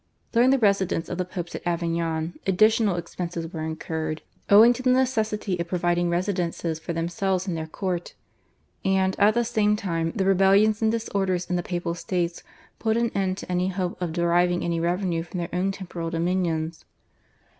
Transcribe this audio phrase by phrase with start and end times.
[0.31, 4.89] During the residence of the Popes at Avignon additional expenses were incurred owing to the
[4.89, 8.15] necessity of providing residences for themselves and their court,
[8.83, 12.41] and, at the same time, the rebellions and disorders in the Papal States
[12.79, 16.83] put an end to any hope of deriving any revenue from their own temporal dominions.